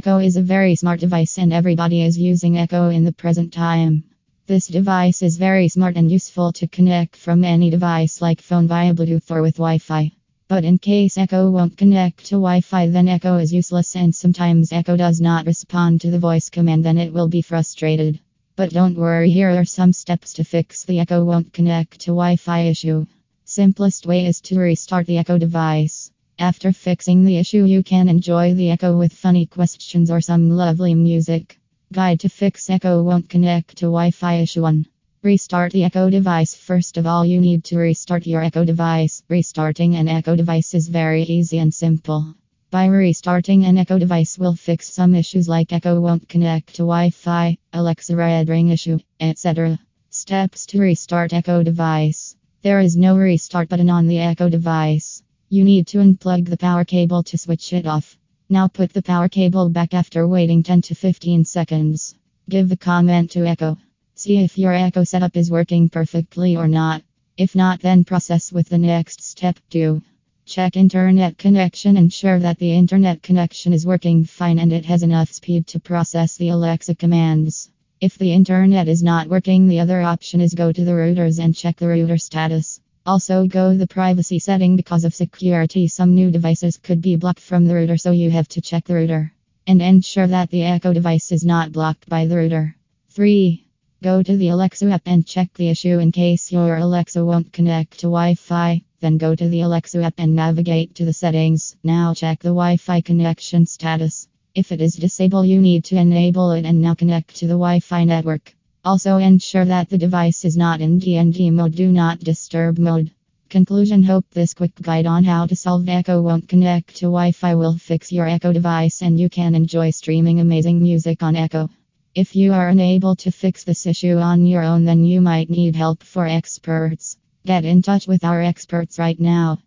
Echo 0.00 0.16
is 0.16 0.38
a 0.38 0.52
very 0.56 0.74
smart 0.74 0.98
device 0.98 1.36
and 1.36 1.52
everybody 1.52 2.00
is 2.00 2.16
using 2.16 2.56
Echo 2.56 2.88
in 2.88 3.04
the 3.04 3.12
present 3.12 3.52
time. 3.52 4.02
This 4.46 4.66
device 4.66 5.20
is 5.20 5.36
very 5.36 5.68
smart 5.68 5.94
and 5.96 6.10
useful 6.10 6.52
to 6.52 6.66
connect 6.66 7.16
from 7.16 7.44
any 7.44 7.68
device 7.68 8.22
like 8.22 8.40
phone 8.40 8.66
via 8.66 8.94
Bluetooth 8.94 9.30
or 9.30 9.42
with 9.42 9.56
Wi 9.56 9.76
Fi. 9.76 10.10
But 10.48 10.64
in 10.64 10.78
case 10.78 11.18
Echo 11.18 11.50
won't 11.50 11.76
connect 11.76 12.24
to 12.28 12.36
Wi 12.36 12.62
Fi, 12.62 12.86
then 12.86 13.08
Echo 13.08 13.36
is 13.36 13.52
useless, 13.52 13.94
and 13.94 14.14
sometimes 14.14 14.72
Echo 14.72 14.96
does 14.96 15.20
not 15.20 15.44
respond 15.44 16.00
to 16.00 16.10
the 16.10 16.18
voice 16.18 16.48
command, 16.48 16.82
then 16.82 16.96
it 16.96 17.12
will 17.12 17.28
be 17.28 17.42
frustrated. 17.42 18.20
But 18.56 18.70
don't 18.70 18.96
worry, 18.96 19.30
here 19.30 19.50
are 19.50 19.66
some 19.66 19.92
steps 19.92 20.32
to 20.32 20.44
fix 20.44 20.82
the 20.82 21.00
Echo 21.00 21.26
won't 21.26 21.52
connect 21.52 22.00
to 22.00 22.12
Wi 22.12 22.36
Fi 22.36 22.60
issue. 22.60 23.04
Simplest 23.44 24.06
way 24.06 24.24
is 24.24 24.40
to 24.40 24.58
restart 24.58 25.06
the 25.06 25.18
Echo 25.18 25.36
device. 25.36 26.10
After 26.40 26.72
fixing 26.72 27.26
the 27.26 27.36
issue, 27.36 27.66
you 27.66 27.82
can 27.82 28.08
enjoy 28.08 28.54
the 28.54 28.70
Echo 28.70 28.96
with 28.96 29.12
funny 29.12 29.44
questions 29.44 30.10
or 30.10 30.22
some 30.22 30.48
lovely 30.48 30.94
music. 30.94 31.60
Guide 31.92 32.20
to 32.20 32.30
fix 32.30 32.70
Echo 32.70 33.02
won't 33.02 33.28
connect 33.28 33.76
to 33.76 33.92
Wi 33.92 34.10
Fi 34.10 34.36
issue 34.36 34.62
1. 34.62 34.86
Restart 35.22 35.70
the 35.72 35.84
Echo 35.84 36.08
device. 36.08 36.54
First 36.54 36.96
of 36.96 37.06
all, 37.06 37.26
you 37.26 37.42
need 37.42 37.64
to 37.64 37.76
restart 37.76 38.26
your 38.26 38.42
Echo 38.42 38.64
device. 38.64 39.22
Restarting 39.28 39.96
an 39.96 40.08
Echo 40.08 40.34
device 40.34 40.72
is 40.72 40.88
very 40.88 41.24
easy 41.24 41.58
and 41.58 41.74
simple. 41.74 42.34
By 42.70 42.86
restarting 42.86 43.66
an 43.66 43.76
Echo 43.76 43.98
device 43.98 44.38
will 44.38 44.54
fix 44.54 44.90
some 44.90 45.14
issues 45.14 45.46
like 45.46 45.74
Echo 45.74 46.00
won't 46.00 46.26
connect 46.26 46.68
to 46.76 46.84
Wi-Fi, 46.84 47.58
Alexa 47.74 48.16
red 48.16 48.48
ring 48.48 48.70
issue, 48.70 48.98
etc. 49.20 49.78
Steps 50.08 50.64
to 50.68 50.80
restart 50.80 51.34
Echo 51.34 51.62
device. 51.62 52.34
There 52.62 52.80
is 52.80 52.96
no 52.96 53.18
restart 53.18 53.68
button 53.68 53.90
on 53.90 54.06
the 54.06 54.20
Echo 54.20 54.48
device. 54.48 55.22
You 55.52 55.64
need 55.64 55.88
to 55.88 55.98
unplug 55.98 56.48
the 56.48 56.56
power 56.56 56.84
cable 56.84 57.24
to 57.24 57.36
switch 57.36 57.72
it 57.72 57.84
off. 57.84 58.16
Now 58.48 58.68
put 58.68 58.92
the 58.92 59.02
power 59.02 59.28
cable 59.28 59.68
back 59.68 59.94
after 59.94 60.28
waiting 60.28 60.62
10 60.62 60.82
to 60.82 60.94
15 60.94 61.44
seconds. 61.44 62.14
Give 62.48 62.68
the 62.68 62.76
comment 62.76 63.32
to 63.32 63.44
Echo. 63.44 63.76
See 64.14 64.38
if 64.44 64.56
your 64.56 64.72
Echo 64.72 65.02
setup 65.02 65.36
is 65.36 65.50
working 65.50 65.88
perfectly 65.88 66.56
or 66.56 66.68
not. 66.68 67.02
If 67.36 67.56
not, 67.56 67.80
then 67.80 68.04
process 68.04 68.52
with 68.52 68.68
the 68.68 68.78
next 68.78 69.24
step 69.24 69.58
2. 69.70 70.00
Check 70.46 70.76
internet 70.76 71.36
connection. 71.36 71.96
Ensure 71.96 72.38
that 72.38 72.60
the 72.60 72.72
internet 72.72 73.20
connection 73.20 73.72
is 73.72 73.84
working 73.84 74.22
fine 74.22 74.60
and 74.60 74.72
it 74.72 74.84
has 74.84 75.02
enough 75.02 75.32
speed 75.32 75.66
to 75.66 75.80
process 75.80 76.36
the 76.36 76.50
Alexa 76.50 76.94
commands. 76.94 77.68
If 78.00 78.16
the 78.16 78.32
internet 78.32 78.86
is 78.86 79.02
not 79.02 79.26
working, 79.26 79.66
the 79.66 79.80
other 79.80 80.00
option 80.00 80.40
is 80.40 80.54
go 80.54 80.70
to 80.70 80.84
the 80.84 80.92
routers 80.92 81.40
and 81.40 81.56
check 81.56 81.76
the 81.78 81.88
router 81.88 82.18
status. 82.18 82.80
Also, 83.06 83.46
go 83.46 83.74
the 83.74 83.86
privacy 83.86 84.38
setting 84.38 84.76
because 84.76 85.04
of 85.04 85.14
security. 85.14 85.88
Some 85.88 86.14
new 86.14 86.30
devices 86.30 86.76
could 86.76 87.00
be 87.00 87.16
blocked 87.16 87.40
from 87.40 87.66
the 87.66 87.74
router, 87.74 87.96
so 87.96 88.10
you 88.10 88.30
have 88.30 88.48
to 88.48 88.60
check 88.60 88.84
the 88.84 88.94
router 88.94 89.32
and 89.66 89.80
ensure 89.80 90.26
that 90.26 90.50
the 90.50 90.64
Echo 90.64 90.92
device 90.92 91.32
is 91.32 91.44
not 91.44 91.72
blocked 91.72 92.08
by 92.08 92.26
the 92.26 92.36
router. 92.36 92.76
3. 93.10 93.64
Go 94.02 94.22
to 94.22 94.36
the 94.36 94.48
Alexa 94.48 94.90
app 94.90 95.02
and 95.06 95.26
check 95.26 95.52
the 95.54 95.68
issue 95.68 95.98
in 95.98 96.10
case 96.10 96.50
your 96.50 96.76
Alexa 96.76 97.24
won't 97.24 97.52
connect 97.52 98.00
to 98.00 98.06
Wi 98.06 98.34
Fi. 98.34 98.82
Then 99.00 99.16
go 99.16 99.34
to 99.34 99.48
the 99.48 99.60
Alexa 99.60 100.02
app 100.02 100.14
and 100.18 100.34
navigate 100.34 100.94
to 100.96 101.04
the 101.04 101.12
settings. 101.12 101.76
Now 101.84 102.14
check 102.14 102.40
the 102.40 102.48
Wi 102.48 102.76
Fi 102.78 103.00
connection 103.00 103.66
status. 103.66 104.28
If 104.54 104.72
it 104.72 104.80
is 104.80 104.94
disabled, 104.94 105.46
you 105.46 105.60
need 105.60 105.84
to 105.84 105.96
enable 105.96 106.50
it 106.52 106.64
and 106.64 106.82
now 106.82 106.94
connect 106.94 107.36
to 107.36 107.46
the 107.46 107.54
Wi 107.54 107.80
Fi 107.80 108.04
network. 108.04 108.54
Also 108.82 109.18
ensure 109.18 109.66
that 109.66 109.90
the 109.90 109.98
device 109.98 110.42
is 110.42 110.56
not 110.56 110.80
in 110.80 110.98
DND 110.98 111.52
mode, 111.52 111.74
do 111.74 111.92
not 111.92 112.18
disturb 112.18 112.78
mode. 112.78 113.10
Conclusion 113.50 114.02
Hope 114.02 114.24
this 114.30 114.54
quick 114.54 114.74
guide 114.80 115.04
on 115.04 115.22
how 115.22 115.44
to 115.44 115.54
solve 115.54 115.86
Echo 115.86 116.22
won't 116.22 116.48
connect 116.48 116.96
to 116.96 117.06
Wi 117.06 117.32
Fi 117.32 117.54
will 117.56 117.76
fix 117.76 118.10
your 118.10 118.26
Echo 118.26 118.54
device 118.54 119.02
and 119.02 119.20
you 119.20 119.28
can 119.28 119.54
enjoy 119.54 119.90
streaming 119.90 120.40
amazing 120.40 120.82
music 120.82 121.22
on 121.22 121.36
Echo. 121.36 121.68
If 122.14 122.34
you 122.34 122.54
are 122.54 122.68
unable 122.68 123.16
to 123.16 123.30
fix 123.30 123.64
this 123.64 123.86
issue 123.86 124.16
on 124.16 124.46
your 124.46 124.62
own, 124.62 124.86
then 124.86 125.04
you 125.04 125.20
might 125.20 125.50
need 125.50 125.76
help 125.76 126.02
for 126.02 126.26
experts. 126.26 127.18
Get 127.44 127.66
in 127.66 127.82
touch 127.82 128.08
with 128.08 128.24
our 128.24 128.40
experts 128.40 128.98
right 128.98 129.20
now. 129.20 129.58